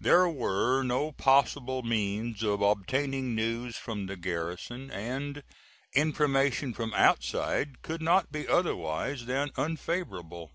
[0.00, 5.44] There were no possible means of obtaining news from the garrison, and
[5.94, 10.50] information from outside could not be otherwise than unfavorable.